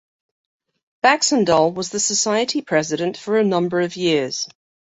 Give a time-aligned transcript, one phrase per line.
[1.03, 4.47] Baxandall was the Society president for a number of years.